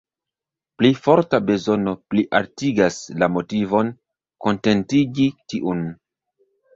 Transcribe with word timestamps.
Pli 0.79 0.89
forta 1.07 1.39
bezono 1.49 1.91
plialtigas 2.13 2.97
la 3.23 3.27
motivon 3.33 3.91
kontentigi 4.47 5.29
tiun. 5.55 5.85